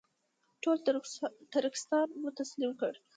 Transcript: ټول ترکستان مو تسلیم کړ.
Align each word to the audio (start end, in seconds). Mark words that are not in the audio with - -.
ټول 0.63 0.77
ترکستان 1.53 2.07
مو 2.21 2.29
تسلیم 2.39 2.71
کړ. 2.79 2.93